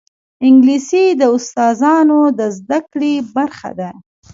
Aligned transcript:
انګلیسي 0.47 1.05
د 1.19 1.21
استاذانو 1.37 2.19
د 2.39 2.41
زده 2.57 2.79
کړې 2.91 3.13
برخه 3.35 3.69
ده 3.79 3.89